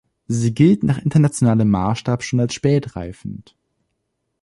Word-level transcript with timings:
Sie 0.25 0.55
gilt 0.55 0.81
nach 0.81 0.97
internationalem 0.97 1.69
Maßstab 1.69 2.23
schon 2.23 2.39
als 2.39 2.55
spät 2.55 2.95
reifend. 2.95 3.55